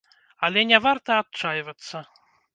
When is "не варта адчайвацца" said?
0.71-2.05